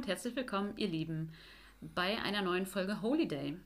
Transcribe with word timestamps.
und 0.00 0.06
herzlich 0.06 0.34
willkommen, 0.34 0.72
ihr 0.78 0.88
Lieben, 0.88 1.30
bei 1.82 2.18
einer 2.22 2.40
neuen 2.40 2.64
Folge 2.64 3.02
Holiday. 3.02 3.58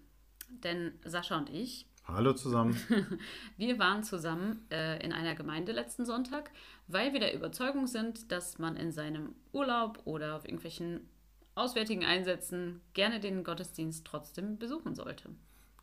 Denn 0.49 0.91
Sascha 1.05 1.39
und 1.39 1.49
ich, 1.49 1.87
Hallo 2.09 2.33
zusammen. 2.33 2.77
wir 3.57 3.79
waren 3.79 4.03
zusammen 4.03 4.67
äh, 4.73 5.01
in 5.05 5.13
einer 5.13 5.37
Gemeinde 5.37 5.71
letzten 5.71 6.05
Sonntag, 6.05 6.51
weil 6.89 7.13
wir 7.13 7.21
der 7.21 7.37
Überzeugung 7.37 7.87
sind, 7.87 8.33
dass 8.33 8.59
man 8.59 8.77
in 8.77 8.91
seinem 8.91 9.37
Urlaub 9.53 10.01
oder 10.07 10.35
auf 10.35 10.45
irgendwelchen 10.45 11.09
auswärtigen 11.55 12.05
Einsätzen 12.05 12.81
gerne 12.95 13.21
den 13.21 13.45
Gottesdienst 13.45 14.05
trotzdem 14.05 14.59
besuchen 14.59 14.97
sollte. 14.97 15.31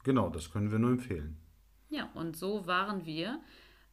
Genau, 0.04 0.30
das 0.30 0.52
können 0.52 0.70
wir 0.70 0.80
nur 0.80 0.92
empfehlen. 0.92 1.38
Ja, 1.88 2.10
und 2.14 2.36
so 2.36 2.68
waren 2.68 3.06
wir 3.06 3.40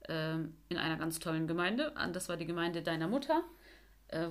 ähm, 0.08 0.54
in 0.68 0.76
einer 0.76 0.96
ganz 0.96 1.20
tollen 1.20 1.46
Gemeinde. 1.46 1.94
Das 2.12 2.28
war 2.28 2.36
die 2.36 2.46
Gemeinde 2.46 2.82
deiner 2.82 3.06
Mutter 3.06 3.44
äh, 3.44 3.57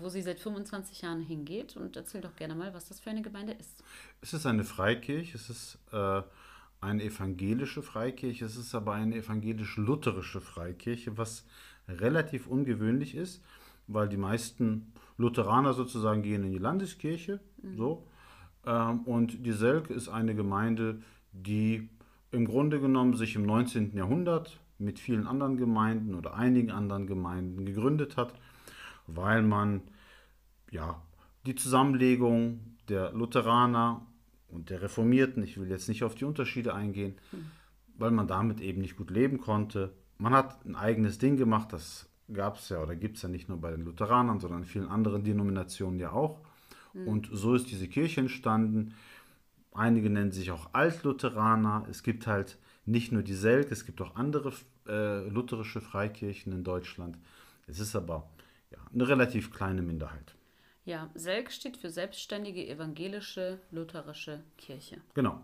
wo 0.01 0.09
sie 0.09 0.21
seit 0.21 0.39
25 0.39 1.01
Jahren 1.01 1.21
hingeht. 1.21 1.75
Und 1.77 1.95
erzähl 1.95 2.21
doch 2.21 2.35
gerne 2.35 2.55
mal, 2.55 2.73
was 2.73 2.87
das 2.87 2.99
für 2.99 3.09
eine 3.09 3.21
Gemeinde 3.21 3.53
ist. 3.53 3.83
Es 4.21 4.33
ist 4.33 4.45
eine 4.45 4.63
Freikirche, 4.63 5.35
es 5.35 5.49
ist 5.49 5.77
äh, 5.91 6.21
eine 6.81 7.03
evangelische 7.03 7.81
Freikirche, 7.81 8.45
es 8.45 8.55
ist 8.55 8.73
aber 8.75 8.93
eine 8.93 9.15
evangelisch-lutherische 9.15 10.41
Freikirche, 10.41 11.17
was 11.17 11.45
relativ 11.87 12.47
ungewöhnlich 12.47 13.15
ist, 13.15 13.43
weil 13.87 14.09
die 14.09 14.17
meisten 14.17 14.93
Lutheraner 15.17 15.73
sozusagen 15.73 16.21
gehen 16.21 16.43
in 16.43 16.51
die 16.51 16.57
Landeskirche. 16.57 17.39
Mhm. 17.61 17.77
So. 17.77 18.07
Ähm, 18.65 19.01
und 19.01 19.45
die 19.45 19.53
Selk 19.53 19.89
ist 19.89 20.09
eine 20.09 20.35
Gemeinde, 20.35 21.01
die 21.31 21.89
im 22.31 22.45
Grunde 22.45 22.79
genommen 22.79 23.15
sich 23.15 23.35
im 23.35 23.43
19. 23.43 23.95
Jahrhundert 23.95 24.59
mit 24.79 24.99
vielen 24.99 25.25
anderen 25.25 25.57
Gemeinden 25.57 26.13
oder 26.13 26.35
einigen 26.35 26.71
anderen 26.71 27.07
Gemeinden 27.07 27.65
gegründet 27.65 28.17
hat 28.17 28.33
weil 29.07 29.41
man 29.41 29.81
ja 30.71 31.01
die 31.45 31.55
Zusammenlegung 31.55 32.59
der 32.89 33.11
Lutheraner 33.11 34.05
und 34.49 34.69
der 34.69 34.81
Reformierten, 34.81 35.43
ich 35.43 35.59
will 35.59 35.69
jetzt 35.69 35.89
nicht 35.89 36.03
auf 36.03 36.15
die 36.15 36.25
Unterschiede 36.25 36.73
eingehen, 36.73 37.15
hm. 37.31 37.45
weil 37.97 38.11
man 38.11 38.27
damit 38.27 38.61
eben 38.61 38.81
nicht 38.81 38.97
gut 38.97 39.09
leben 39.09 39.39
konnte. 39.39 39.93
Man 40.17 40.33
hat 40.33 40.65
ein 40.65 40.75
eigenes 40.75 41.17
Ding 41.17 41.37
gemacht, 41.37 41.73
das 41.73 42.09
gab 42.31 42.57
es 42.57 42.69
ja 42.69 42.81
oder 42.81 42.95
gibt 42.95 43.17
es 43.17 43.23
ja 43.23 43.29
nicht 43.29 43.49
nur 43.49 43.59
bei 43.59 43.71
den 43.71 43.85
Lutheranern, 43.85 44.39
sondern 44.39 44.61
in 44.61 44.65
vielen 44.65 44.87
anderen 44.87 45.23
Denominationen 45.23 45.99
ja 45.99 46.11
auch. 46.11 46.41
Hm. 46.93 47.07
Und 47.07 47.29
so 47.31 47.55
ist 47.55 47.71
diese 47.71 47.87
Kirche 47.87 48.21
entstanden. 48.21 48.93
Einige 49.73 50.09
nennen 50.09 50.31
sich 50.31 50.51
auch 50.51 50.73
Altlutheraner. 50.73 51.85
Es 51.89 52.03
gibt 52.03 52.27
halt 52.27 52.57
nicht 52.85 53.11
nur 53.11 53.21
die 53.21 53.33
Selk, 53.33 53.71
es 53.71 53.85
gibt 53.85 54.01
auch 54.01 54.15
andere 54.15 54.53
äh, 54.87 55.27
lutherische 55.27 55.81
Freikirchen 55.81 56.53
in 56.53 56.63
Deutschland. 56.63 57.17
Es 57.67 57.79
ist 57.79 57.95
aber 57.95 58.29
ja, 58.71 58.79
eine 58.93 59.07
relativ 59.07 59.51
kleine 59.51 59.81
Minderheit. 59.81 60.35
Ja, 60.85 61.09
SELK 61.15 61.51
steht 61.51 61.77
für 61.77 61.89
Selbstständige 61.89 62.65
Evangelische 62.67 63.59
Lutherische 63.71 64.43
Kirche. 64.57 65.01
Genau. 65.13 65.41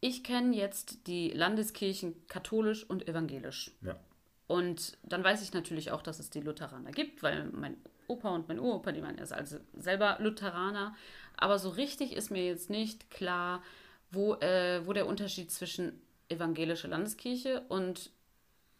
Ich 0.00 0.22
kenne 0.22 0.54
jetzt 0.54 1.06
die 1.06 1.30
Landeskirchen 1.30 2.14
katholisch 2.28 2.84
und 2.84 3.08
evangelisch. 3.08 3.72
Ja. 3.82 3.98
Und 4.46 4.96
dann 5.02 5.24
weiß 5.24 5.42
ich 5.42 5.52
natürlich 5.52 5.90
auch, 5.90 6.02
dass 6.02 6.18
es 6.18 6.30
die 6.30 6.40
Lutheraner 6.40 6.92
gibt, 6.92 7.22
weil 7.22 7.46
mein 7.46 7.76
Opa 8.06 8.34
und 8.34 8.48
mein 8.48 8.58
Uropa, 8.58 8.92
die 8.92 9.02
waren 9.02 9.18
erst 9.18 9.32
also 9.32 9.58
selber 9.76 10.16
Lutheraner. 10.20 10.94
Aber 11.36 11.58
so 11.58 11.68
richtig 11.68 12.14
ist 12.14 12.30
mir 12.30 12.44
jetzt 12.44 12.70
nicht 12.70 13.10
klar, 13.10 13.62
wo, 14.10 14.34
äh, 14.34 14.86
wo 14.86 14.92
der 14.92 15.06
Unterschied 15.06 15.50
zwischen 15.50 16.00
evangelische 16.28 16.88
Landeskirche 16.88 17.62
und 17.68 18.10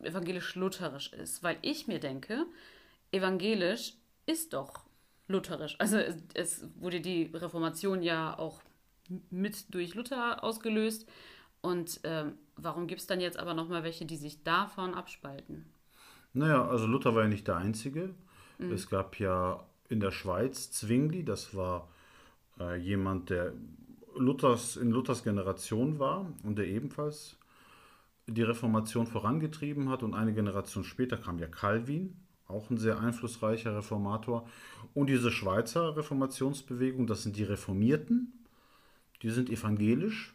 evangelisch-lutherisch 0.01 1.13
ist. 1.13 1.43
Weil 1.43 1.59
ich 1.63 1.87
mir 1.87 2.01
denke, 2.01 2.47
evangelisch 3.13 3.95
ist 4.27 4.53
doch 4.53 4.85
lutherisch. 5.29 5.77
Also 5.79 5.99
es, 5.99 6.17
es, 6.35 6.69
wurde 6.77 7.01
die 7.01 7.31
Reformation 7.35 8.03
ja 8.03 8.39
auch 8.39 8.63
mit 9.31 9.73
durch 9.75 9.95
Luther 9.95 10.43
ausgelöst. 10.43 11.09
Und 11.61 12.01
ähm, 12.05 12.35
warum 12.57 12.87
gibt 12.87 13.01
es 13.01 13.07
dann 13.07 13.21
jetzt 13.21 13.39
aber 13.39 13.55
nochmal 13.55 13.83
welche, 13.83 14.07
die 14.07 14.17
sich 14.17 14.43
davon 14.43 14.95
abspalten? 14.95 15.67
Naja, 16.33 16.67
also 16.67 16.87
Luther 16.87 17.15
war 17.15 17.23
ja 17.23 17.29
nicht 17.29 17.49
der 17.49 17.57
Einzige. 17.57 18.15
Mhm. 18.59 18.73
Es 18.73 18.89
gab 18.89 19.19
ja 19.19 19.65
in 19.89 20.01
der 20.01 20.13
Schweiz 20.13 20.71
Zwingli, 20.71 21.25
das 21.25 21.55
war 21.55 21.89
äh, 22.61 22.77
jemand, 22.77 23.31
der 23.31 23.53
Luthers, 24.15 24.77
in 24.77 24.91
Luthers 24.91 25.25
Generation 25.25 25.99
war 25.99 26.27
und 26.45 26.59
der 26.59 26.67
ebenfalls 26.67 27.37
die 28.27 28.43
Reformation 28.43 29.07
vorangetrieben 29.07 29.89
hat. 29.89 30.03
Und 30.03 30.15
eine 30.15 30.35
Generation 30.35 30.85
später 30.85 31.17
kam 31.17 31.39
ja 31.39 31.47
Calvin, 31.47 32.17
auch 32.49 32.71
ein 32.71 32.79
sehr 32.79 32.99
einflussreicher 32.99 33.77
Reformator. 33.77 34.49
Und 34.95 35.09
diese 35.09 35.31
Schweizer 35.31 35.97
Reformationsbewegung, 35.97 37.07
das 37.07 37.23
sind 37.23 37.37
die 37.37 37.45
Reformierten, 37.45 38.33
die 39.23 39.31
sind 39.31 39.51
evangelisch, 39.51 40.35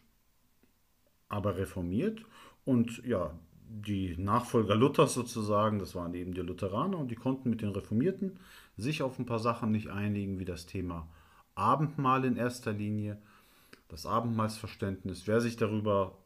aber 1.28 1.58
reformiert. 1.58 2.24
Und 2.66 3.04
ja, 3.04 3.32
die 3.68 4.16
Nachfolger 4.18 4.76
Luthers 4.76 5.16
sozusagen, 5.16 5.80
das 5.80 5.96
waren 5.96 6.14
eben 6.14 6.36
die 6.36 6.42
Lutheraner 6.42 7.00
und 7.00 7.10
die 7.10 7.16
konnten 7.16 7.50
mit 7.50 7.62
den 7.62 7.70
Reformierten 7.70 8.40
sich 8.78 9.02
auf 9.02 9.18
ein 9.18 9.26
paar 9.26 9.40
Sachen 9.40 9.72
nicht 9.72 9.90
einigen, 9.90 10.38
wie 10.38 10.46
das 10.46 10.68
Thema 10.68 11.08
Abendmahl 11.56 12.26
in 12.26 12.38
erster 12.38 12.74
Linie, 12.74 13.18
das 13.88 14.06
Abendmahlsverständnis. 14.06 15.26
Wer 15.26 15.42
sich 15.42 15.58
darüber 15.58 16.18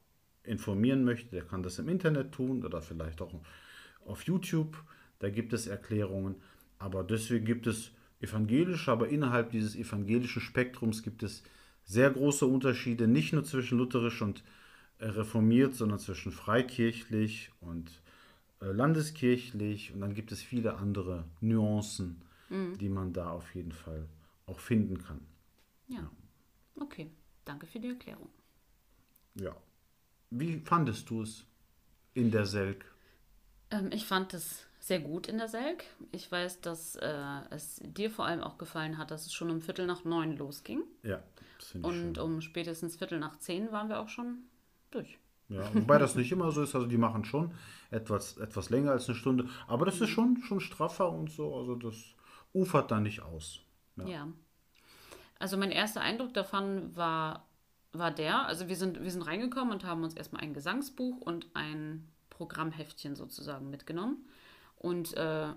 informieren 0.43 1.05
möchte, 1.05 1.31
der 1.31 1.43
kann 1.43 1.63
das 1.63 1.79
im 1.79 1.87
Internet 1.87 2.33
tun 2.33 2.65
oder 2.65 2.81
vielleicht 2.81 3.21
auch 3.21 3.33
auf 4.05 4.23
YouTube 4.23 4.77
da 5.19 5.29
gibt 5.29 5.53
es 5.53 5.67
Erklärungen. 5.67 6.35
Aber 6.79 7.03
deswegen 7.03 7.45
gibt 7.45 7.67
es 7.67 7.91
evangelische, 8.19 8.91
aber 8.91 9.09
innerhalb 9.09 9.51
dieses 9.51 9.75
evangelischen 9.75 10.41
Spektrums 10.41 11.03
gibt 11.03 11.23
es 11.23 11.43
sehr 11.83 12.09
große 12.11 12.45
Unterschiede, 12.45 13.07
nicht 13.07 13.33
nur 13.33 13.43
zwischen 13.43 13.77
lutherisch 13.77 14.21
und 14.21 14.43
äh, 14.99 15.07
reformiert, 15.07 15.73
sondern 15.73 15.99
zwischen 15.99 16.31
freikirchlich 16.31 17.51
und 17.61 17.89
äh, 18.61 18.65
landeskirchlich. 18.65 19.93
Und 19.93 20.01
dann 20.01 20.13
gibt 20.13 20.31
es 20.31 20.41
viele 20.41 20.75
andere 20.75 21.25
Nuancen, 21.39 22.21
mhm. 22.49 22.77
die 22.77 22.89
man 22.89 23.13
da 23.13 23.31
auf 23.31 23.55
jeden 23.55 23.71
Fall 23.71 24.07
auch 24.45 24.59
finden 24.59 24.97
kann. 24.97 25.21
Ja. 25.87 25.97
ja. 25.97 26.11
Okay, 26.79 27.09
danke 27.45 27.65
für 27.65 27.79
die 27.79 27.89
Erklärung. 27.89 28.29
Ja. 29.35 29.55
Wie 30.29 30.59
fandest 30.59 31.09
du 31.09 31.21
es 31.21 31.45
in 32.13 32.31
der 32.31 32.45
Selk? 32.45 32.85
Ähm, 33.71 33.89
ich 33.91 34.05
fand 34.05 34.33
es 34.33 34.65
sehr 34.87 34.99
gut 34.99 35.27
in 35.27 35.37
der 35.37 35.49
Selk. 35.49 35.83
Ich 36.11 36.31
weiß, 36.31 36.61
dass 36.61 36.95
äh, 36.95 37.39
es 37.49 37.81
dir 37.83 38.09
vor 38.09 38.25
allem 38.25 38.41
auch 38.41 38.57
gefallen 38.57 38.97
hat, 38.97 39.11
dass 39.11 39.25
es 39.25 39.33
schon 39.33 39.49
um 39.51 39.61
Viertel 39.61 39.85
nach 39.85 40.05
neun 40.05 40.37
losging. 40.37 40.83
Ja, 41.03 41.21
das 41.59 41.69
finde 41.69 41.89
ich 41.89 41.93
Und 41.93 42.15
schön. 42.15 42.25
um 42.25 42.41
spätestens 42.41 42.95
Viertel 42.95 43.19
nach 43.19 43.37
zehn 43.37 43.71
waren 43.71 43.89
wir 43.89 43.99
auch 43.99 44.09
schon 44.09 44.43
durch. 44.91 45.19
Ja, 45.49 45.69
wobei 45.73 45.97
das 45.97 46.15
nicht 46.15 46.31
immer 46.31 46.51
so 46.51 46.63
ist. 46.63 46.73
Also 46.75 46.87
die 46.87 46.97
machen 46.97 47.25
schon 47.25 47.53
etwas, 47.89 48.37
etwas 48.37 48.69
länger 48.69 48.91
als 48.91 49.07
eine 49.07 49.15
Stunde. 49.15 49.49
Aber 49.67 49.85
das 49.85 49.99
ist 50.01 50.09
schon, 50.09 50.41
schon 50.41 50.59
straffer 50.59 51.11
und 51.11 51.31
so. 51.31 51.55
Also 51.55 51.75
das 51.75 51.95
ufert 52.53 52.91
da 52.91 52.99
nicht 52.99 53.21
aus. 53.21 53.61
Ja. 53.97 54.07
ja. 54.07 54.27
Also 55.39 55.57
mein 55.57 55.71
erster 55.71 56.01
Eindruck 56.01 56.33
davon 56.33 56.95
war, 56.95 57.47
war 57.91 58.11
der, 58.11 58.45
also 58.47 58.67
wir 58.67 58.75
sind, 58.75 59.01
wir 59.01 59.11
sind 59.11 59.21
reingekommen 59.21 59.71
und 59.73 59.85
haben 59.85 60.03
uns 60.03 60.15
erstmal 60.15 60.41
ein 60.41 60.53
Gesangsbuch 60.53 61.21
und 61.21 61.47
ein 61.53 62.07
Programmheftchen 62.29 63.15
sozusagen 63.15 63.69
mitgenommen. 63.69 64.27
Und 64.79 65.13
äh, 65.15 65.53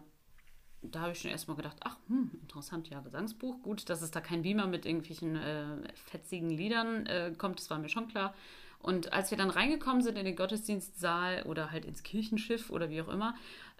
da 0.83 1.01
habe 1.01 1.13
ich 1.13 1.21
schon 1.21 1.31
erstmal 1.31 1.57
gedacht, 1.57 1.77
ach, 1.81 1.99
hm, 2.09 2.31
interessant, 2.41 2.89
ja, 2.89 3.01
Gesangsbuch. 3.01 3.63
Gut, 3.63 3.89
dass 3.91 4.03
es 4.03 4.11
da 4.11 4.21
kein 4.21 4.43
Beamer 4.43 4.67
mit 4.67 4.87
irgendwelchen 4.87 5.37
äh, 5.37 5.93
fetzigen 5.95 6.51
Liedern 6.51 7.07
äh, 7.07 7.33
kommt, 7.37 7.61
das 7.61 7.71
war 7.71 7.79
mir 7.79 7.89
schon 7.89 8.09
klar. 8.09 8.35
Und 8.79 9.13
als 9.13 9.31
wir 9.31 9.37
dann 9.37 9.51
reingekommen 9.51 10.03
sind 10.03 10.17
in 10.17 10.25
den 10.25 10.37
Gottesdienstsaal 10.37 11.43
oder 11.43 11.71
halt 11.71 11.85
ins 11.85 12.03
Kirchenschiff 12.03 12.71
oder 12.71 12.89
wie 12.89 13.03
auch 13.03 13.09
immer, 13.09 13.35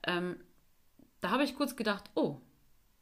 ähm, 0.07 0.37
da 1.21 1.31
habe 1.31 1.45
ich 1.45 1.57
kurz 1.57 1.75
gedacht, 1.75 2.05
oh, 2.15 2.37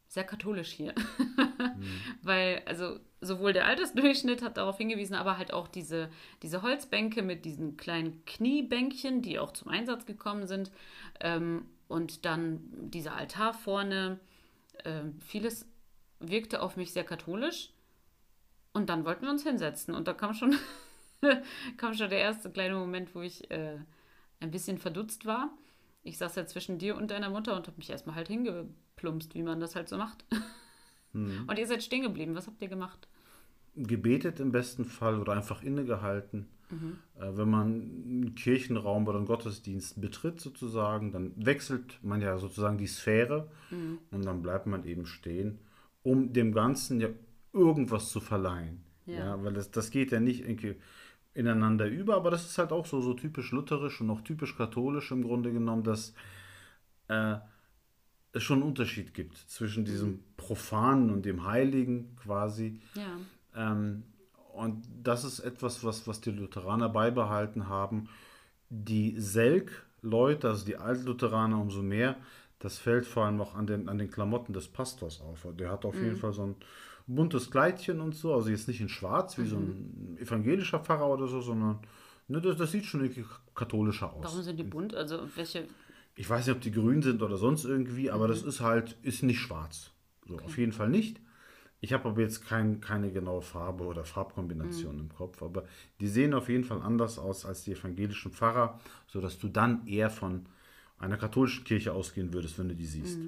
sehr 0.06 0.24
katholisch 0.24 0.70
hier. 0.70 0.94
mhm. 1.18 1.82
Weil, 2.22 2.62
also 2.66 3.00
sowohl 3.20 3.52
der 3.52 3.66
Altersdurchschnitt 3.66 4.42
hat 4.42 4.56
darauf 4.56 4.78
hingewiesen, 4.78 5.14
aber 5.14 5.38
halt 5.38 5.52
auch 5.52 5.66
diese, 5.66 6.08
diese 6.42 6.62
Holzbänke 6.62 7.22
mit 7.22 7.44
diesen 7.44 7.76
kleinen 7.76 8.24
Kniebänkchen, 8.24 9.22
die 9.22 9.40
auch 9.40 9.52
zum 9.52 9.68
Einsatz 9.68 10.06
gekommen 10.06 10.46
sind. 10.46 10.70
Ähm, 11.20 11.66
und 11.88 12.24
dann 12.24 12.60
dieser 12.90 13.14
Altar 13.16 13.54
vorne. 13.54 14.20
Äh, 14.84 15.04
vieles 15.20 15.66
wirkte 16.20 16.62
auf 16.62 16.76
mich 16.76 16.92
sehr 16.92 17.04
katholisch. 17.04 17.70
Und 18.72 18.90
dann 18.90 19.04
wollten 19.04 19.22
wir 19.22 19.30
uns 19.30 19.42
hinsetzen. 19.42 19.94
Und 19.94 20.06
da 20.06 20.12
kam 20.12 20.34
schon, 20.34 20.54
kam 21.76 21.94
schon 21.94 22.10
der 22.10 22.20
erste 22.20 22.50
kleine 22.50 22.74
Moment, 22.74 23.14
wo 23.14 23.22
ich 23.22 23.50
äh, 23.50 23.78
ein 24.40 24.50
bisschen 24.50 24.78
verdutzt 24.78 25.26
war. 25.26 25.50
Ich 26.02 26.18
saß 26.18 26.36
ja 26.36 26.46
zwischen 26.46 26.78
dir 26.78 26.96
und 26.96 27.10
deiner 27.10 27.30
Mutter 27.30 27.56
und 27.56 27.66
habe 27.66 27.76
mich 27.76 27.90
erstmal 27.90 28.14
halt 28.14 28.28
hingeplumpst, 28.28 29.34
wie 29.34 29.42
man 29.42 29.60
das 29.60 29.74
halt 29.74 29.88
so 29.88 29.96
macht. 29.96 30.24
Mhm. 31.12 31.44
Und 31.48 31.58
ihr 31.58 31.66
seid 31.66 31.82
stehen 31.82 32.02
geblieben. 32.02 32.34
Was 32.34 32.46
habt 32.46 32.60
ihr 32.62 32.68
gemacht? 32.68 33.08
Gebetet 33.74 34.40
im 34.40 34.52
besten 34.52 34.84
Fall 34.84 35.20
oder 35.20 35.32
einfach 35.32 35.62
innegehalten. 35.62 36.48
Mhm. 36.70 36.98
Äh, 37.18 37.36
wenn 37.36 37.50
man 37.50 37.66
einen 37.66 38.34
Kirchenraum 38.34 39.06
oder 39.06 39.18
einen 39.18 39.26
Gottesdienst 39.26 40.00
betritt, 40.00 40.40
sozusagen, 40.40 41.12
dann 41.12 41.32
wechselt 41.36 41.98
man 42.02 42.20
ja 42.20 42.38
sozusagen 42.38 42.78
die 42.78 42.86
Sphäre 42.86 43.50
mhm. 43.70 43.98
und 44.10 44.24
dann 44.24 44.42
bleibt 44.42 44.66
man 44.66 44.84
eben 44.84 45.06
stehen, 45.06 45.58
um 46.02 46.32
dem 46.32 46.52
Ganzen 46.52 47.00
ja 47.00 47.08
irgendwas 47.52 48.10
zu 48.10 48.20
verleihen. 48.20 48.84
Ja, 49.06 49.14
Ja. 49.14 49.44
weil 49.44 49.54
das, 49.54 49.70
das 49.70 49.90
geht 49.90 50.12
ja 50.12 50.20
nicht 50.20 50.42
irgendwie 50.42 50.76
ineinander 51.34 51.86
über, 51.88 52.16
aber 52.16 52.30
das 52.30 52.44
ist 52.44 52.58
halt 52.58 52.72
auch 52.72 52.84
so, 52.84 53.00
so 53.00 53.14
typisch 53.14 53.52
lutherisch 53.52 54.00
und 54.00 54.10
auch 54.10 54.20
typisch 54.22 54.56
katholisch 54.56 55.10
im 55.12 55.22
Grunde 55.22 55.52
genommen, 55.52 55.84
dass 55.84 56.12
äh, 57.08 57.36
es 58.32 58.42
schon 58.42 58.58
einen 58.58 58.68
Unterschied 58.68 59.14
gibt 59.14 59.36
zwischen 59.36 59.84
diesem 59.84 60.20
Profanen 60.36 61.10
und 61.10 61.24
dem 61.24 61.46
Heiligen 61.46 62.16
quasi. 62.16 62.80
Ja. 62.94 63.72
Ähm, 63.72 64.02
und 64.58 64.82
das 65.02 65.24
ist 65.24 65.40
etwas, 65.40 65.84
was, 65.84 66.06
was 66.06 66.20
die 66.20 66.30
Lutheraner 66.30 66.88
beibehalten 66.88 67.68
haben. 67.68 68.08
Die 68.70 69.18
Selk-Leute, 69.18 70.48
also 70.48 70.66
die 70.66 70.76
Altlutheraner 70.76 71.60
umso 71.60 71.82
mehr, 71.82 72.16
das 72.58 72.78
fällt 72.78 73.06
vor 73.06 73.24
allem 73.24 73.40
auch 73.40 73.54
an 73.54 73.66
den, 73.66 73.88
an 73.88 73.98
den 73.98 74.10
Klamotten 74.10 74.52
des 74.52 74.68
Pastors 74.68 75.20
auf. 75.20 75.46
Der 75.58 75.70
hat 75.70 75.84
auf 75.84 75.94
jeden 75.94 76.16
Fall 76.16 76.32
so 76.32 76.42
ein 76.42 76.56
buntes 77.06 77.50
Kleidchen 77.50 78.00
und 78.00 78.14
so, 78.14 78.34
also 78.34 78.50
jetzt 78.50 78.68
nicht 78.68 78.80
in 78.80 78.88
schwarz 78.88 79.38
wie 79.38 79.46
so 79.46 79.56
ein 79.56 80.18
evangelischer 80.20 80.80
Pfarrer 80.80 81.08
oder 81.08 81.26
so, 81.26 81.40
sondern 81.40 81.78
ne, 82.28 82.40
das, 82.40 82.56
das 82.56 82.72
sieht 82.72 82.84
schon 82.84 83.00
irgendwie 83.02 83.24
katholischer 83.54 84.12
aus. 84.12 84.24
Warum 84.24 84.42
sind 84.42 84.58
die 84.58 84.64
bunt? 84.64 84.94
Also 84.94 85.20
welche. 85.34 85.66
Ich 86.14 86.28
weiß 86.28 86.46
nicht, 86.46 86.56
ob 86.56 86.60
die 86.60 86.72
grün 86.72 87.00
sind 87.00 87.22
oder 87.22 87.36
sonst 87.36 87.64
irgendwie, 87.64 88.10
aber 88.10 88.28
das 88.28 88.42
ist 88.42 88.60
halt, 88.60 88.96
ist 89.02 89.22
nicht 89.22 89.38
schwarz. 89.38 89.90
So, 90.26 90.38
auf 90.40 90.58
jeden 90.58 90.72
Fall 90.72 90.90
nicht. 90.90 91.20
Ich 91.80 91.92
habe 91.92 92.08
aber 92.08 92.20
jetzt 92.20 92.44
kein, 92.44 92.80
keine 92.80 93.12
genaue 93.12 93.42
Farbe 93.42 93.84
oder 93.84 94.04
Farbkombination 94.04 94.98
im 94.98 95.14
Kopf, 95.14 95.42
aber 95.42 95.64
die 96.00 96.08
sehen 96.08 96.34
auf 96.34 96.48
jeden 96.48 96.64
Fall 96.64 96.82
anders 96.82 97.18
aus 97.18 97.46
als 97.46 97.62
die 97.62 97.72
evangelischen 97.72 98.32
Pfarrer, 98.32 98.80
sodass 99.06 99.38
du 99.38 99.48
dann 99.48 99.86
eher 99.86 100.10
von 100.10 100.46
einer 100.98 101.16
katholischen 101.16 101.64
Kirche 101.64 101.92
ausgehen 101.92 102.32
würdest, 102.32 102.58
wenn 102.58 102.68
du 102.68 102.74
die 102.74 102.86
siehst. 102.86 103.18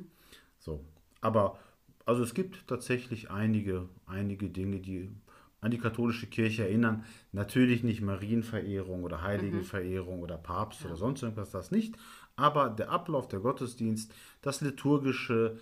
So. 0.59 0.85
Aber 1.21 1.59
also 2.07 2.25
es 2.25 2.35
gibt 2.35 2.67
tatsächlich 2.67 3.31
einige, 3.31 3.89
einige 4.07 4.49
Dinge, 4.49 4.81
die 4.81 5.11
an 5.61 5.71
die 5.71 5.79
katholische 5.79 6.27
Kirche 6.27 6.65
erinnern. 6.65 7.05
Natürlich 7.33 7.85
nicht 7.85 8.01
Marienverehrung 8.01 9.05
oder 9.05 9.23
Heiligenverehrung 9.23 10.21
oder 10.21 10.39
Papst 10.39 10.85
oder 10.85 10.97
sonst 10.97 11.23
irgendwas, 11.23 11.51
das 11.51 11.71
nicht. 11.71 11.97
Aber 12.35 12.71
der 12.71 12.91
Ablauf 12.91 13.29
der 13.29 13.41
Gottesdienst, 13.41 14.13
das 14.43 14.61
Liturgische, 14.61 15.59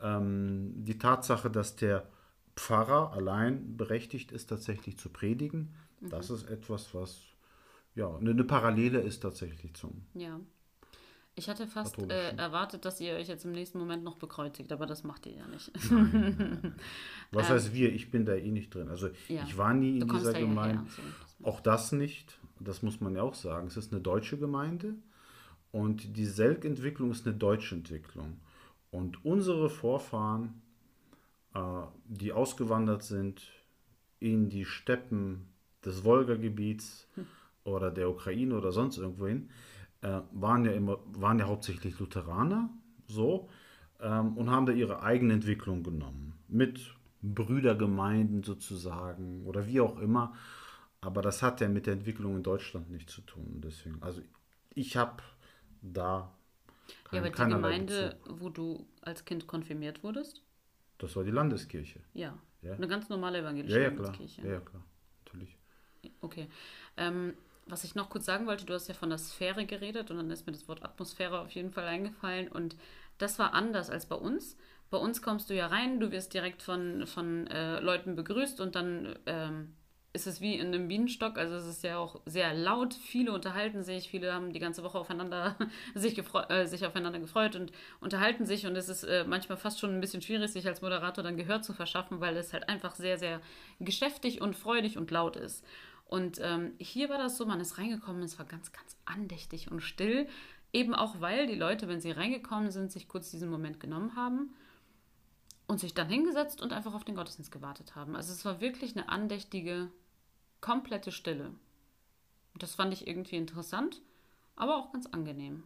ähm, 0.00 0.72
die 0.76 0.98
Tatsache, 0.98 1.48
dass 1.48 1.76
der 1.76 2.08
Pfarrer 2.56 3.12
allein 3.12 3.76
berechtigt 3.76 4.32
ist, 4.32 4.46
tatsächlich 4.48 4.98
zu 4.98 5.10
predigen, 5.10 5.74
das 6.00 6.30
ist 6.30 6.48
etwas, 6.48 6.94
was 6.94 7.20
ja 7.94 8.14
eine, 8.16 8.44
Parallele 8.44 9.00
ist 9.00 9.20
tatsächlich 9.20 9.74
zum. 9.74 10.04
Ja. 10.14 10.40
Ich 11.38 11.50
hatte 11.50 11.66
fast 11.66 11.98
äh, 11.98 12.34
erwartet, 12.36 12.86
dass 12.86 12.98
ihr 12.98 13.14
euch 13.14 13.28
jetzt 13.28 13.44
im 13.44 13.52
nächsten 13.52 13.78
Moment 13.78 14.02
noch 14.02 14.16
bekreuzigt, 14.16 14.72
aber 14.72 14.86
das 14.86 15.04
macht 15.04 15.26
ihr 15.26 15.32
ja 15.34 15.46
nicht. 15.48 15.70
Was 17.30 17.50
heißt 17.50 17.74
wir? 17.74 17.92
Ich 17.92 18.10
bin 18.10 18.24
da 18.24 18.34
eh 18.34 18.50
nicht 18.50 18.74
drin. 18.74 18.88
Also 18.88 19.08
Ähm, 19.08 19.14
Ja. 19.28 19.42
ich 19.46 19.58
war 19.58 19.74
nie 19.74 19.98
in 19.98 20.08
dieser 20.08 20.32
ja 20.32 20.40
Gemeinde. 20.40 20.82
her, 20.82 20.86
so, 20.96 21.02
das- 21.02 21.46
Auch 21.46 21.60
das 21.60 21.92
nicht. 21.92 22.38
Das 22.58 22.82
muss 22.82 23.00
man 23.02 23.14
ja 23.14 23.22
auch 23.22 23.34
sagen. 23.34 23.66
Es 23.66 23.76
ist 23.76 23.92
eine 23.92 24.00
deutsche 24.00 24.38
Gemeinde 24.38 24.94
und 25.72 26.16
die 26.16 26.24
Selk-Entwicklung 26.24 27.10
ist 27.10 27.26
eine 27.26 27.36
deutsche 27.36 27.74
Entwicklung. 27.74 28.40
Und 28.90 29.22
unsere 29.26 29.68
Vorfahren, 29.68 30.62
die 32.06 32.32
ausgewandert 32.32 33.02
sind 33.02 33.42
in 34.20 34.48
die 34.48 34.64
Steppen 34.64 35.48
des 35.84 36.04
Wolgagebiets 36.04 37.08
oder 37.64 37.90
der 37.90 38.10
Ukraine 38.10 38.56
oder 38.56 38.72
sonst 38.72 38.98
irgendwohin, 38.98 39.50
äh, 40.02 40.20
waren 40.32 40.64
ja 40.64 40.72
immer, 40.72 40.98
waren 41.12 41.38
ja 41.38 41.46
hauptsächlich 41.46 41.98
Lutheraner, 41.98 42.70
so, 43.08 43.48
ähm, 44.00 44.36
und 44.36 44.50
haben 44.50 44.66
da 44.66 44.72
ihre 44.72 45.02
eigene 45.02 45.34
Entwicklung 45.34 45.82
genommen. 45.82 46.34
Mit 46.48 46.80
Brüdergemeinden 47.22 48.42
sozusagen 48.42 49.44
oder 49.46 49.66
wie 49.66 49.80
auch 49.80 49.98
immer. 49.98 50.34
Aber 51.00 51.22
das 51.22 51.42
hat 51.42 51.60
ja 51.60 51.68
mit 51.68 51.86
der 51.86 51.94
Entwicklung 51.94 52.36
in 52.36 52.42
Deutschland 52.42 52.90
nichts 52.90 53.12
zu 53.14 53.20
tun. 53.22 53.60
Deswegen, 53.64 54.02
also 54.02 54.20
ich 54.74 54.96
habe 54.96 55.22
da 55.82 56.32
Ja, 57.12 57.22
kein- 57.30 57.52
aber 57.52 57.70
die 57.70 57.86
Gemeinde, 57.86 58.16
Bezug. 58.24 58.40
wo 58.40 58.48
du 58.48 58.86
als 59.02 59.24
Kind 59.24 59.46
konfirmiert 59.46 60.02
wurdest? 60.02 60.42
Das 60.98 61.14
war 61.16 61.24
die 61.24 61.30
Landeskirche. 61.30 62.00
Ja. 62.14 62.38
Ja. 62.62 62.74
Eine 62.74 62.88
ganz 62.88 63.08
normale 63.08 63.38
evangelische 63.38 63.76
Ja, 63.76 63.82
ja, 63.84 63.90
klar. 63.90 64.04
Landeskirche. 64.12 64.42
Ja, 64.46 64.54
ja, 64.54 64.60
klar. 64.60 64.82
Natürlich. 65.24 65.56
Okay. 66.20 66.48
Ähm, 66.96 67.34
was 67.66 67.84
ich 67.84 67.94
noch 67.94 68.10
kurz 68.10 68.24
sagen 68.24 68.46
wollte, 68.46 68.64
du 68.64 68.74
hast 68.74 68.88
ja 68.88 68.94
von 68.94 69.08
der 69.08 69.18
Sphäre 69.18 69.66
geredet 69.66 70.10
und 70.10 70.16
dann 70.16 70.30
ist 70.30 70.46
mir 70.46 70.52
das 70.52 70.68
Wort 70.68 70.84
Atmosphäre 70.84 71.40
auf 71.40 71.50
jeden 71.50 71.70
Fall 71.70 71.84
eingefallen 71.84 72.48
und 72.48 72.76
das 73.18 73.38
war 73.38 73.54
anders 73.54 73.90
als 73.90 74.06
bei 74.06 74.16
uns. 74.16 74.56
Bei 74.88 74.98
uns 74.98 75.20
kommst 75.20 75.50
du 75.50 75.54
ja 75.54 75.66
rein, 75.66 75.98
du 75.98 76.12
wirst 76.12 76.32
direkt 76.32 76.62
von, 76.62 77.06
von 77.06 77.46
äh, 77.48 77.80
Leuten 77.80 78.14
begrüßt 78.14 78.60
und 78.60 78.76
dann 78.76 79.18
ähm, 79.26 79.74
ist 80.16 80.26
es 80.26 80.40
wie 80.40 80.54
in 80.54 80.68
einem 80.68 80.88
Bienenstock, 80.88 81.38
also 81.38 81.54
es 81.54 81.66
ist 81.66 81.84
ja 81.84 81.98
auch 81.98 82.20
sehr 82.24 82.54
laut, 82.54 82.94
viele 82.94 83.32
unterhalten 83.32 83.84
sich, 83.84 84.08
viele 84.08 84.32
haben 84.32 84.52
die 84.52 84.58
ganze 84.58 84.82
Woche 84.82 84.98
aufeinander 84.98 85.56
sich, 85.94 86.18
äh, 86.48 86.66
sich 86.66 86.86
aufeinander 86.86 87.20
gefreut 87.20 87.54
und 87.54 87.70
unterhalten 88.00 88.46
sich 88.46 88.66
und 88.66 88.74
es 88.76 88.88
ist 88.88 89.04
äh, 89.04 89.24
manchmal 89.28 89.58
fast 89.58 89.78
schon 89.78 89.94
ein 89.94 90.00
bisschen 90.00 90.22
schwierig, 90.22 90.50
sich 90.50 90.66
als 90.66 90.80
Moderator 90.80 91.22
dann 91.22 91.36
Gehör 91.36 91.60
zu 91.60 91.74
verschaffen, 91.74 92.20
weil 92.20 92.36
es 92.36 92.52
halt 92.52 92.68
einfach 92.68 92.94
sehr, 92.94 93.18
sehr 93.18 93.40
geschäftig 93.78 94.40
und 94.40 94.56
freudig 94.56 94.96
und 94.96 95.10
laut 95.10 95.36
ist. 95.36 95.64
Und 96.06 96.40
ähm, 96.40 96.72
hier 96.78 97.10
war 97.10 97.18
das 97.18 97.36
so, 97.36 97.44
man 97.44 97.60
ist 97.60 97.78
reingekommen, 97.78 98.22
es 98.22 98.38
war 98.38 98.46
ganz, 98.46 98.72
ganz 98.72 98.96
andächtig 99.04 99.70
und 99.70 99.80
still. 99.80 100.28
Eben 100.72 100.94
auch, 100.94 101.20
weil 101.20 101.46
die 101.46 101.54
Leute, 101.54 101.88
wenn 101.88 102.00
sie 102.00 102.10
reingekommen 102.10 102.70
sind, 102.70 102.90
sich 102.90 103.06
kurz 103.06 103.30
diesen 103.30 103.50
Moment 103.50 103.80
genommen 103.80 104.16
haben 104.16 104.54
und 105.66 105.80
sich 105.80 105.94
dann 105.94 106.08
hingesetzt 106.08 106.62
und 106.62 106.72
einfach 106.72 106.94
auf 106.94 107.04
den 107.04 107.16
Gottesdienst 107.16 107.50
gewartet 107.50 107.96
haben. 107.96 108.14
Also 108.14 108.32
es 108.32 108.44
war 108.44 108.60
wirklich 108.60 108.96
eine 108.96 109.08
andächtige, 109.08 109.90
komplette 110.66 111.12
Stille. 111.12 111.52
Das 112.58 112.74
fand 112.74 112.92
ich 112.92 113.06
irgendwie 113.06 113.36
interessant, 113.36 114.02
aber 114.56 114.76
auch 114.76 114.92
ganz 114.92 115.06
angenehm. 115.06 115.62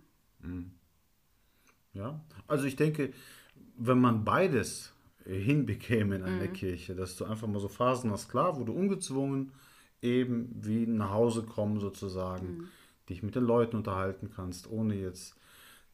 Ja, 1.94 2.20
also 2.47 2.67
ich 2.67 2.76
denke, 2.76 3.14
wenn 3.79 3.99
man 3.99 4.25
beides 4.26 4.93
hinbekäme 5.25 6.17
in 6.17 6.23
einer 6.23 6.49
Kirche, 6.49 6.94
dass 6.94 7.17
du 7.17 7.25
einfach 7.25 7.49
mal 7.49 7.61
so 7.61 7.69
Phasen 7.69 8.11
hast, 8.11 8.29
klar, 8.29 8.58
wo 8.58 8.64
du 8.64 8.75
ungezwungen 8.75 9.52
eben 10.02 10.50
wie 10.55 10.87
nach 10.87 11.12
Hause 11.12 11.44
kommen 11.44 11.81
sozusagen, 11.81 12.69
dich 13.08 13.23
mit 13.23 13.35
den 13.35 13.44
Leuten 13.44 13.76
unterhalten 13.76 14.31
kannst, 14.31 14.70
ohne 14.70 14.96
jetzt 14.96 15.34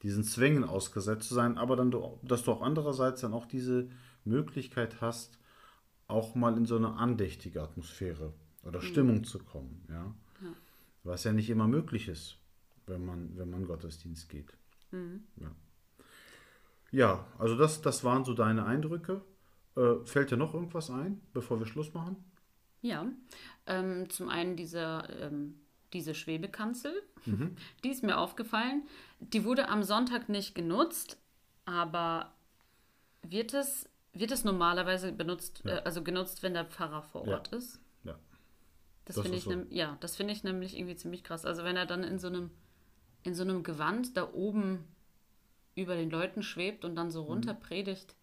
diesen 0.03 0.25
Zwängen 0.25 0.65
ausgesetzt 0.65 1.29
zu 1.29 1.35
sein, 1.35 1.59
aber 1.59 1.77
dann, 1.77 1.93
du, 1.93 2.19
dass 2.23 2.43
du 2.43 2.51
auch 2.51 2.63
andererseits 2.63 3.21
dann 3.21 3.35
auch 3.35 3.47
diese 3.47 3.89
Möglichkeit 4.25 5.01
hast, 5.01 5.39
auch 6.09 6.35
mal 6.35 6.57
in 6.57 6.67
so 6.67 6.77
eine 6.77 6.95
andächtige 6.95 7.63
Atmosphäre 7.63 8.33
oder 8.67 8.81
Stimmung 8.81 9.25
zu 9.25 9.39
kommen, 9.39 9.85
ja? 9.89 10.15
Was 11.05 11.25
ja 11.25 11.33
nicht 11.33 11.49
immer 11.51 11.69
möglich 11.69 12.09
ist, 12.09 12.37
wenn 12.87 13.05
man, 13.05 13.37
wenn 13.39 13.49
man 13.51 13.65
Gottesdienst 13.67 14.29
geht. 14.29 14.53
Ja. 14.93 15.51
Ja, 16.91 17.27
also 17.39 17.57
das, 17.57 17.81
das 17.83 18.03
waren 18.05 18.25
so 18.25 18.33
deine 18.35 18.65
Eindrücke. 18.65 19.21
Äh, 19.77 20.05
fällt 20.05 20.31
dir 20.31 20.37
noch 20.37 20.55
irgendwas 20.55 20.91
ein, 20.91 21.21
bevor 21.33 21.59
wir 21.59 21.67
Schluss 21.67 21.93
machen? 21.93 22.17
Ja, 22.81 23.07
ähm, 23.67 24.09
zum 24.09 24.29
einen 24.29 24.57
dieser, 24.57 25.09
ähm, 25.21 25.61
diese 25.93 26.15
Schwebekanzel, 26.15 26.93
die 27.85 27.91
ist 27.91 28.03
mir 28.03 28.17
aufgefallen. 28.19 28.83
Die 29.21 29.45
wurde 29.45 29.69
am 29.69 29.83
Sonntag 29.83 30.29
nicht 30.29 30.55
genutzt, 30.55 31.19
aber 31.67 32.33
wird 33.23 33.53
es, 33.55 33.89
wird 34.13 34.31
es 34.33 34.45
normalerweise 34.45 35.13
benutzt, 35.13 35.63
Ja. 35.65 35.79
äh, 35.79 35.83
also 35.85 36.03
genutzt, 36.03 36.43
wenn 36.43 36.55
der 36.55 36.65
Pfarrer 36.65 37.03
vor 37.03 37.27
Ja. 37.27 37.35
Ort 37.35 37.49
ist? 37.53 37.81
Das, 39.07 39.17
Das 39.17 39.23
finde 39.23 39.39
ich, 39.39 39.45
so. 39.45 39.53
ja, 39.71 39.97
das 40.01 40.17
finde 40.17 40.33
ich 40.35 40.45
nämlich 40.45 40.77
irgendwie 40.77 40.97
ziemlich 40.97 41.25
krass. 41.25 41.47
Also 41.47 41.65
wenn 41.65 41.77
er 41.77 41.87
dann 41.87 42.05
in 42.05 42.19
so 42.19 42.27
einem, 42.29 42.51
in 43.25 43.35
so 43.35 43.43
einem 43.43 43.63
Gewand 43.63 44.17
da 44.17 44.33
oben 44.33 44.85
über 45.75 45.97
den 45.97 46.11
Leuten 46.11 46.43
schwebt 46.43 46.85
und 46.85 46.97
dann 46.97 47.11
so 47.11 47.23
Mhm. 47.23 47.29
runter 47.29 47.55
predigt, 47.55 48.17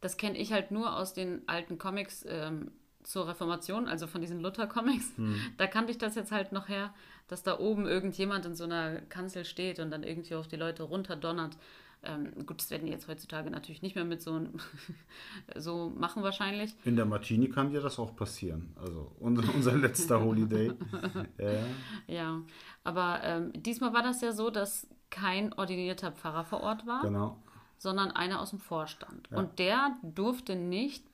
das 0.00 0.16
kenne 0.16 0.38
ich 0.38 0.52
halt 0.52 0.70
nur 0.70 0.96
aus 0.96 1.14
den 1.14 1.46
alten 1.48 1.78
Comics 1.78 2.24
ähm, 2.28 2.72
zur 3.04 3.28
Reformation, 3.28 3.88
also 3.88 4.06
von 4.06 4.20
diesen 4.20 4.40
Luther-Comics. 4.40 5.18
Mhm. 5.18 5.54
Da 5.58 5.66
kannte 5.66 5.92
ich 5.92 5.98
das 5.98 6.14
jetzt 6.14 6.32
halt 6.32 6.52
noch 6.52 6.68
her, 6.68 6.94
dass 7.28 7.42
da 7.42 7.58
oben 7.58 7.86
irgendjemand 7.86 8.46
in 8.46 8.54
so 8.54 8.64
einer 8.64 9.00
Kanzel 9.02 9.44
steht 9.44 9.78
und 9.78 9.90
dann 9.90 10.02
irgendwie 10.02 10.34
auf 10.34 10.48
die 10.48 10.56
Leute 10.56 10.84
runterdonnert. 10.84 11.56
Ähm, 12.04 12.46
gut, 12.46 12.60
das 12.60 12.70
werden 12.70 12.86
die 12.86 12.92
jetzt 12.92 13.06
heutzutage 13.06 13.50
natürlich 13.50 13.82
nicht 13.82 13.94
mehr 13.94 14.04
mit 14.04 14.22
so, 14.22 14.40
so 15.56 15.92
machen 15.96 16.22
wahrscheinlich. 16.22 16.74
In 16.84 16.96
der 16.96 17.04
Martini 17.04 17.48
kann 17.48 17.70
dir 17.70 17.80
das 17.80 17.98
auch 17.98 18.16
passieren. 18.16 18.74
Also 18.80 19.12
unser, 19.20 19.54
unser 19.54 19.76
letzter 19.76 20.20
Holiday. 20.20 20.72
Ja, 21.38 21.52
Ja, 22.06 22.42
aber 22.84 23.20
ähm, 23.22 23.52
diesmal 23.54 23.92
war 23.92 24.02
das 24.02 24.20
ja 24.20 24.32
so, 24.32 24.50
dass 24.50 24.88
kein 25.10 25.52
ordinierter 25.52 26.10
Pfarrer 26.12 26.44
vor 26.44 26.60
Ort 26.62 26.86
war, 26.86 27.02
genau. 27.02 27.36
sondern 27.78 28.10
einer 28.10 28.40
aus 28.40 28.50
dem 28.50 28.58
Vorstand. 28.58 29.28
Ja. 29.30 29.38
Und 29.38 29.58
der 29.58 29.96
durfte 30.02 30.56
nicht 30.56 31.04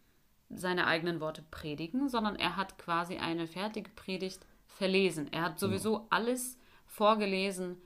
seine 0.51 0.87
eigenen 0.87 1.21
Worte 1.21 1.43
predigen, 1.51 2.09
sondern 2.09 2.37
er 2.37 2.57
hat 2.57 2.79
quasi 2.79 3.19
eine 3.19 3.47
fertige 3.47 3.91
Predigt 3.91 4.47
verlesen. 4.67 5.31
Er 5.33 5.43
hat 5.43 5.59
sowieso 5.59 6.07
alles 6.11 6.59
vorgelesen, 6.87 7.77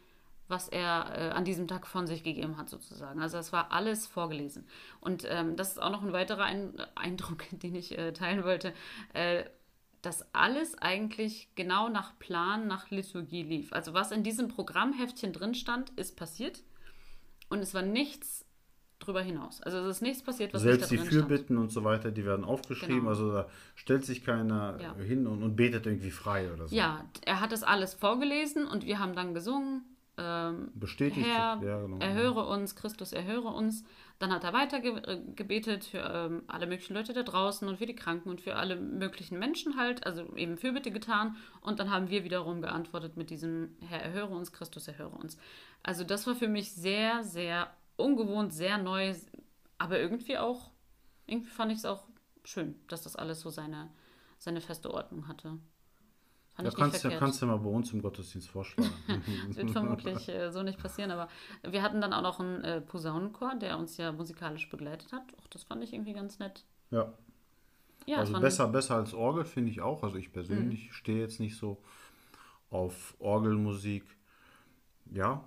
was 0.53 0.69
er 0.69 1.13
äh, 1.17 1.31
an 1.31 1.45
diesem 1.45 1.67
Tag 1.67 1.89
von 1.89 2.07
sich 2.07 2.23
gegeben 2.23 2.57
hat, 2.57 2.69
sozusagen. 2.69 3.21
Also 3.21 3.39
es 3.39 3.53
war 3.53 3.73
alles 3.73 4.07
vorgelesen. 4.07 4.65
Und 5.01 5.27
ähm, 5.29 5.57
das 5.57 5.73
ist 5.73 5.83
auch 5.83 5.91
noch 5.91 6.03
ein 6.03 6.13
weiterer 6.13 6.45
ein 6.45 6.75
Eindruck, 6.95 7.45
den 7.51 7.75
ich 7.75 7.99
äh, 7.99 8.13
teilen 8.13 8.45
wollte, 8.45 8.73
äh, 9.15 9.43
dass 10.03 10.33
alles 10.35 10.77
eigentlich 10.79 11.49
genau 11.55 11.89
nach 11.89 12.19
Plan, 12.19 12.69
nach 12.69 12.91
Liturgie 12.91 13.43
lief. 13.43 13.73
Also 13.73 13.95
was 13.95 14.13
in 14.13 14.23
diesem 14.23 14.49
Programmheftchen 14.49 15.33
drin 15.33 15.55
stand, 15.55 15.91
ist 15.91 16.17
passiert. 16.17 16.63
Und 17.49 17.61
es 17.61 17.75
war 17.75 17.83
nichts 17.83 18.45
drüber 18.99 19.23
hinaus. 19.23 19.61
Also 19.63 19.79
es 19.79 19.97
ist 19.97 20.03
nichts 20.03 20.23
passiert, 20.23 20.55
was 20.55 20.63
Selbst 20.63 20.91
nicht 20.91 21.03
da 21.03 21.09
die 21.09 21.11
Fürbitten 21.11 21.57
stand. 21.57 21.61
und 21.61 21.71
so 21.71 21.85
weiter, 21.85 22.11
die 22.11 22.25
werden 22.25 22.45
aufgeschrieben. 22.45 23.01
Genau. 23.01 23.09
Also 23.09 23.33
da 23.33 23.49
stellt 23.75 24.05
sich 24.05 24.25
keiner 24.25 24.79
ja. 24.81 24.95
hin 24.97 25.27
und, 25.27 25.43
und, 25.43 25.57
betet 25.57 25.87
irgendwie 25.87 26.11
frei 26.11 26.53
oder 26.53 26.69
so. 26.69 26.75
Ja, 26.75 27.05
er 27.25 27.41
hat 27.41 27.53
das 27.53 27.63
alles 27.63 27.95
vorgelesen 27.95 28.67
und 28.67 28.87
wir 28.87 28.99
haben 28.99 29.15
dann 29.15 29.35
gesungen. 29.35 29.83
Ähm, 30.23 30.71
Bestätigt. 30.75 31.27
Herr, 31.27 31.61
ja, 31.63 31.81
genau. 31.81 31.99
erhöre 31.99 32.47
uns, 32.47 32.77
Christus, 32.77 33.13
erhöre 33.13 33.49
uns. 33.49 33.85
Dann 34.19 34.33
hat 34.33 34.45
er 34.45 34.53
weiter 34.53 34.83
äh, 34.85 35.21
gebetet 35.35 35.85
für 35.85 35.99
ähm, 35.99 36.43
alle 36.47 36.67
möglichen 36.67 36.95
Leute 36.95 37.13
da 37.13 37.25
draußen 37.25 37.67
und 37.67 37.79
für 37.79 37.87
die 37.87 37.97
Kranken 37.97 38.31
und 38.31 38.41
für 38.41 38.55
alle 38.55 38.77
möglichen 38.77 39.39
Menschen 39.39 39.77
halt, 39.77 40.07
also 40.07 40.35
eben 40.37 40.57
Fürbitte 40.57 40.93
getan. 40.93 41.37
Und 41.61 41.81
dann 41.81 41.91
haben 41.91 42.09
wir 42.09 42.23
wiederum 42.23 42.63
geantwortet 42.63 43.17
mit 43.17 43.31
diesem 43.31 43.77
Herr, 43.81 44.01
erhöre 44.01 44.35
uns, 44.35 44.53
Christus, 44.53 44.87
erhöre 44.87 45.17
uns. 45.17 45.37
Also 45.83 46.05
das 46.05 46.27
war 46.27 46.37
für 46.37 46.49
mich 46.49 46.73
sehr, 46.73 47.25
sehr 47.25 47.73
ungewohnt, 47.97 48.53
sehr 48.53 48.79
neu, 48.79 49.15
aber 49.79 49.99
irgendwie 49.99 50.39
auch, 50.39 50.71
irgendwie 51.27 51.51
fand 51.51 51.73
ich 51.73 51.79
es 51.79 51.85
auch 51.85 52.05
schön, 52.45 52.77
dass 52.89 53.03
das 53.03 53.17
alles 53.17 53.41
so 53.41 53.51
seine, 53.51 53.91
seine 54.39 54.61
feste 54.61 54.93
Ordnung 54.93 55.27
hatte. 55.27 55.59
Fand 56.63 56.79
ja, 56.79 56.85
kannst, 56.85 57.05
ja, 57.05 57.19
kannst 57.19 57.43
du 57.43 57.47
mal 57.47 57.59
bei 57.59 57.71
uns 57.71 57.93
im 57.93 58.03
Gottesdienst 58.03 58.49
vorschlagen. 58.49 58.91
das 59.49 59.57
wird 59.57 59.71
vermutlich 59.71 60.29
äh, 60.29 60.51
so 60.51 60.63
nicht 60.63 60.79
passieren, 60.79 61.11
aber 61.11 61.29
wir 61.63 61.83
hatten 61.83 62.01
dann 62.01 62.13
auch 62.13 62.23
noch 62.23 62.41
einen 62.41 62.63
äh, 62.65 62.81
Posaunenchor, 62.81 63.55
der 63.57 63.79
uns 63.79 63.97
ja 63.97 64.13
musikalisch 64.13 64.69
begleitet 64.71 65.13
hat. 65.13 65.23
Auch 65.41 65.47
das 65.49 65.65
fand 65.65 65.83
ich 65.83 65.93
irgendwie 65.93 66.15
ganz 66.15 66.39
nett. 66.39 66.65
Ja. 66.91 67.13
ja 68.07 68.19
also 68.19 68.39
besser, 68.41 68.69
besser 68.69 68.97
als 68.97 69.15
Orgel 69.15 69.45
finde 69.45 69.71
ich 69.71 69.81
auch. 69.81 70.03
Also 70.03 70.17
ich 70.17 70.33
persönlich 70.33 70.89
mhm. 70.89 70.93
stehe 70.93 71.21
jetzt 71.21 71.41
nicht 71.41 71.57
so 71.57 71.83
auf 72.71 73.15
Orgelmusik. 73.19 74.05
Ja, 75.11 75.45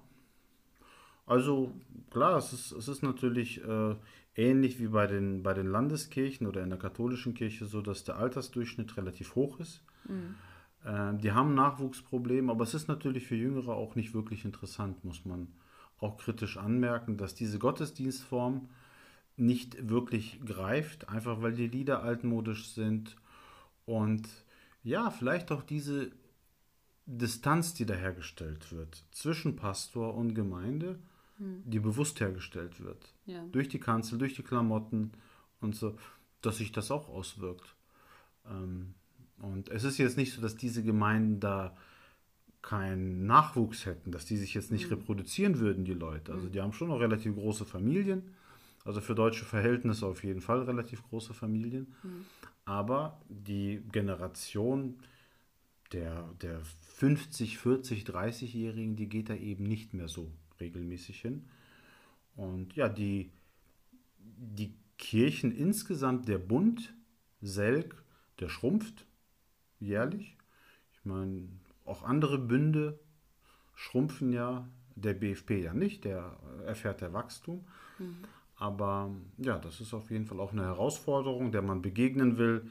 also 1.26 1.72
klar, 2.12 2.38
es 2.38 2.54
ist, 2.54 2.72
es 2.72 2.88
ist 2.88 3.02
natürlich 3.02 3.64
äh, 3.64 3.96
ähnlich 4.36 4.80
wie 4.80 4.88
bei 4.88 5.08
den, 5.08 5.42
bei 5.42 5.54
den 5.54 5.68
Landeskirchen 5.68 6.46
oder 6.46 6.62
in 6.62 6.70
der 6.70 6.80
katholischen 6.80 7.34
Kirche 7.34 7.66
so, 7.66 7.82
dass 7.82 8.04
der 8.04 8.18
Altersdurchschnitt 8.18 8.96
relativ 8.98 9.36
hoch 9.36 9.60
ist. 9.60 9.82
Mhm. 10.08 10.36
Äh, 10.86 11.16
die 11.18 11.32
haben 11.32 11.56
Nachwuchsprobleme, 11.56 12.52
aber 12.52 12.64
es 12.64 12.74
ist 12.74 12.88
natürlich 12.88 13.26
für 13.26 13.36
Jüngere 13.36 13.74
auch 13.74 13.96
nicht 13.96 14.14
wirklich 14.14 14.46
interessant, 14.46 15.04
muss 15.04 15.26
man 15.26 15.48
auch 16.00 16.18
kritisch 16.18 16.58
anmerken, 16.58 17.18
dass 17.18 17.36
diese 17.36 17.60
Gottesdienstform 17.60 18.70
nicht 19.38 19.90
wirklich 19.90 20.40
greift, 20.46 21.10
einfach 21.10 21.42
weil 21.42 21.54
die 21.54 21.68
Lieder 21.68 22.04
altmodisch 22.04 22.70
sind 22.70 23.16
und 23.86 24.28
ja, 24.84 25.10
vielleicht 25.10 25.52
auch 25.52 25.64
diese 25.64 26.12
Distanz, 27.06 27.74
die 27.74 27.86
da 27.86 27.96
hergestellt 27.96 28.72
wird 28.72 29.04
zwischen 29.12 29.56
Pastor 29.56 30.16
und 30.16 30.36
Gemeinde, 30.36 31.00
hm. 31.38 31.64
die 31.66 31.80
bewusst 31.80 32.20
hergestellt 32.20 32.82
wird. 32.82 33.14
Ja. 33.26 33.44
Durch 33.52 33.68
die 33.68 33.80
Kanzel, 33.80 34.18
durch 34.18 34.36
die 34.36 34.44
Klamotten 34.44 35.12
und 35.60 35.76
so, 35.76 35.98
dass 36.42 36.58
sich 36.58 36.72
das 36.72 36.92
auch 36.92 37.10
auswirkt. 37.10 37.76
Ähm, 38.48 38.94
und 39.46 39.70
es 39.70 39.84
ist 39.84 39.98
jetzt 39.98 40.18
nicht 40.18 40.34
so, 40.34 40.42
dass 40.42 40.56
diese 40.56 40.84
Gemeinden 40.84 41.40
da 41.40 41.76
keinen 42.62 43.28
Nachwuchs 43.28 43.86
hätten, 43.86 44.12
dass 44.12 44.26
die 44.26 44.38
sich 44.38 44.54
jetzt 44.54 44.72
nicht 44.72 44.90
mhm. 44.90 44.98
reproduzieren 44.98 45.60
würden, 45.60 45.86
die 45.86 45.94
Leute. 45.94 46.32
Also 46.32 46.46
hm. 46.46 46.52
die 46.52 46.62
haben 46.62 46.74
schon 46.74 46.88
noch 46.88 47.00
relativ 47.00 47.36
große 47.36 47.64
Familien. 47.64 48.24
Also 48.84 49.02
für 49.02 49.14
deutsche 49.14 49.46
Verhältnisse 49.46 50.06
auf 50.08 50.24
jeden 50.24 50.42
Fall 50.42 50.64
relativ 50.64 51.04
große 51.04 51.34
Familien. 51.34 51.94
Mhm. 52.02 52.26
Aber 52.66 53.22
die 53.30 53.84
Generation 53.92 54.96
der, 55.92 56.28
der 56.42 56.62
50, 56.96 57.58
40, 57.60 58.04
30-Jährigen, 58.04 58.96
die 58.96 59.08
geht 59.08 59.30
da 59.30 59.36
eben 59.36 59.64
nicht 59.64 59.94
mehr 59.94 60.08
so 60.08 60.32
regelmäßig 60.60 61.22
hin. 61.22 61.46
Und 62.36 62.76
ja, 62.76 62.90
die, 62.90 63.32
die 64.18 64.74
Kirchen 64.98 65.52
insgesamt, 65.52 66.28
der 66.28 66.40
Bund, 66.40 66.94
Selk, 67.42 68.04
der 68.40 68.50
schrumpft 68.50 69.06
jährlich. 69.86 70.38
Ich 70.94 71.06
meine, 71.06 71.48
auch 71.86 72.04
andere 72.04 72.38
Bünde 72.38 73.00
schrumpfen 73.76 74.32
ja, 74.32 74.68
der 74.96 75.14
BFP 75.14 75.62
ja 75.62 75.74
nicht, 75.74 76.06
der 76.06 76.38
erfährt 76.66 77.02
der 77.02 77.14
Wachstum. 77.14 77.66
Mhm. 78.00 78.18
Aber 78.58 79.12
ja, 79.38 79.58
das 79.58 79.82
ist 79.82 79.94
auf 79.94 80.10
jeden 80.10 80.26
Fall 80.26 80.40
auch 80.40 80.54
eine 80.54 80.64
Herausforderung, 80.64 81.52
der 81.52 81.62
man 81.62 81.82
begegnen 81.82 82.38
will. 82.38 82.70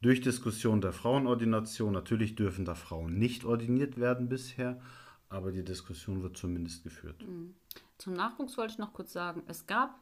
Durch 0.00 0.20
Diskussion 0.20 0.80
der 0.80 0.92
Frauenordination. 0.92 1.92
Natürlich 1.92 2.36
dürfen 2.36 2.64
da 2.64 2.74
Frauen 2.74 3.18
nicht 3.18 3.44
ordiniert 3.44 3.98
werden 3.98 4.28
bisher, 4.28 4.80
aber 5.28 5.50
die 5.50 5.64
Diskussion 5.64 6.22
wird 6.22 6.36
zumindest 6.36 6.84
geführt. 6.84 7.26
Mhm. 7.26 7.54
Zum 7.98 8.12
Nachwuchs 8.12 8.56
wollte 8.56 8.74
ich 8.74 8.78
noch 8.78 8.92
kurz 8.92 9.12
sagen, 9.12 9.42
es 9.48 9.66
gab 9.66 9.98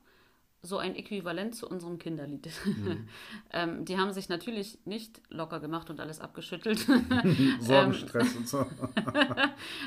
so 0.65 0.79
ein 0.79 0.97
Äquivalent 0.97 1.55
zu 1.55 1.69
unserem 1.69 1.99
Kinderlied. 1.99 2.49
Mhm. 2.65 3.09
ähm, 3.53 3.85
die 3.85 3.99
haben 3.99 4.13
sich 4.13 4.29
natürlich 4.29 4.79
nicht 4.85 5.21
locker 5.29 5.61
gemacht 5.61 5.91
und 5.91 6.01
alles 6.01 6.21
abgeschüttelt. 6.21 6.79
Sorgenstress 7.61 8.35
und 8.37 8.49
so. 8.49 8.67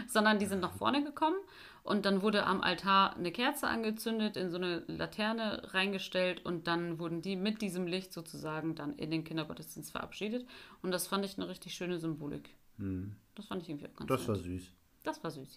sondern 0.08 0.40
die 0.40 0.46
sind 0.46 0.62
nach 0.62 0.74
vorne 0.74 1.04
gekommen 1.04 1.36
und 1.84 2.06
dann 2.06 2.22
wurde 2.22 2.46
am 2.46 2.62
Altar 2.62 3.16
eine 3.16 3.32
Kerze 3.32 3.68
angezündet, 3.68 4.38
in 4.38 4.50
so 4.52 4.58
eine 4.58 4.84
Laterne 4.88 5.74
reingestellt 5.74 6.46
und 6.46 6.68
dann 6.68 7.00
wurden 7.00 7.22
die 7.22 7.36
mit 7.36 7.62
diesem 7.62 7.88
Licht 7.88 8.14
sozusagen 8.14 8.76
dann 8.76 8.96
in 8.98 9.12
den 9.12 9.24
Kindergottesdienst 9.24 9.92
verabschiedet. 9.92 10.46
Und 10.82 10.92
das 10.92 11.08
fand 11.08 11.26
ich 11.26 11.38
eine 11.38 11.48
richtig 11.50 11.74
schöne 11.74 11.98
Symbolik. 12.00 12.50
Mhm. 12.78 13.16
Das 13.36 13.46
fand 13.48 13.64
ich 13.64 13.70
irgendwie 13.70 13.88
auch 13.88 13.96
ganz 13.96 14.08
Das 14.10 14.20
nett. 14.22 14.28
war 14.30 14.36
süß. 14.38 14.72
Das 15.04 15.24
war 15.24 15.32
süß. 15.32 15.56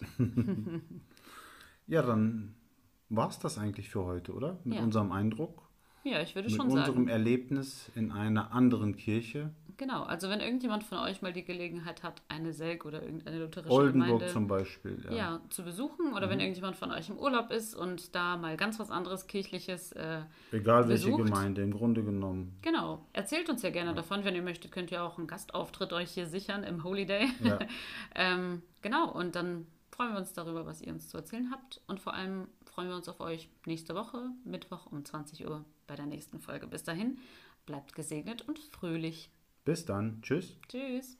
ja, 1.87 2.01
dann 2.01 2.55
war 3.11 3.29
es 3.29 3.39
das 3.39 3.57
eigentlich 3.57 3.89
für 3.89 4.05
heute, 4.05 4.33
oder? 4.33 4.57
Mit 4.63 4.77
ja. 4.77 4.83
unserem 4.83 5.11
Eindruck. 5.11 5.69
Ja, 6.03 6.21
ich 6.21 6.33
würde 6.33 6.49
schon 6.49 6.69
sagen. 6.69 6.73
Mit 6.73 6.87
unserem 6.87 7.07
Erlebnis 7.09 7.91
in 7.93 8.11
einer 8.11 8.51
anderen 8.53 8.95
Kirche. 8.95 9.51
Genau, 9.77 10.03
also 10.03 10.29
wenn 10.29 10.39
irgendjemand 10.41 10.83
von 10.83 10.99
euch 10.99 11.21
mal 11.21 11.33
die 11.33 11.43
Gelegenheit 11.43 12.03
hat, 12.03 12.21
eine 12.27 12.53
Selk 12.53 12.85
oder 12.85 13.01
irgendeine 13.01 13.39
lutherische 13.39 13.73
Oldenburg 13.73 14.09
Gemeinde 14.09 14.27
zum 14.27 14.47
Beispiel, 14.47 15.03
ja. 15.05 15.11
ja 15.11 15.41
zu 15.49 15.63
besuchen 15.63 16.13
oder 16.13 16.27
mhm. 16.27 16.31
wenn 16.31 16.39
irgendjemand 16.39 16.75
von 16.75 16.91
euch 16.91 17.09
im 17.09 17.17
Urlaub 17.17 17.51
ist 17.51 17.75
und 17.75 18.13
da 18.15 18.37
mal 18.37 18.57
ganz 18.57 18.79
was 18.79 18.91
anderes 18.91 19.27
kirchliches 19.27 19.91
äh, 19.93 20.21
Egal 20.51 20.85
besucht. 20.85 21.17
welche 21.17 21.23
Gemeinde, 21.23 21.63
im 21.63 21.73
Grunde 21.73 22.03
genommen. 22.03 22.57
Genau, 22.61 23.05
erzählt 23.13 23.49
uns 23.49 23.63
ja 23.63 23.71
gerne 23.71 23.89
ja. 23.89 23.95
davon. 23.95 24.23
Wenn 24.23 24.35
ihr 24.35 24.43
möchtet, 24.43 24.71
könnt 24.71 24.91
ihr 24.91 25.03
auch 25.03 25.17
einen 25.17 25.27
Gastauftritt 25.27 25.93
euch 25.93 26.11
hier 26.11 26.27
sichern 26.27 26.63
im 26.63 26.83
Holy 26.83 27.05
Day. 27.05 27.29
Ja. 27.43 27.57
ähm, 28.15 28.61
genau, 28.81 29.11
und 29.11 29.35
dann 29.35 29.65
freuen 29.89 30.13
wir 30.13 30.19
uns 30.19 30.33
darüber, 30.33 30.65
was 30.65 30.81
ihr 30.81 30.93
uns 30.93 31.09
zu 31.09 31.17
erzählen 31.17 31.49
habt 31.51 31.81
und 31.87 31.99
vor 31.99 32.13
allem 32.13 32.47
freuen 32.73 32.89
wir 32.89 32.95
uns 32.95 33.09
auf 33.09 33.19
euch 33.19 33.49
nächste 33.65 33.95
Woche, 33.95 34.31
Mittwoch 34.43 34.87
um 34.91 35.03
20 35.03 35.47
Uhr 35.47 35.65
bei 35.87 35.95
der 35.95 36.05
nächsten 36.05 36.39
Folge. 36.39 36.67
Bis 36.67 36.83
dahin, 36.83 37.19
bleibt 37.65 37.93
gesegnet 37.93 38.47
und 38.47 38.59
fröhlich. 38.59 39.29
Bis 39.65 39.85
dann. 39.85 40.21
Tschüss. 40.21 40.57
Tschüss. 40.67 41.17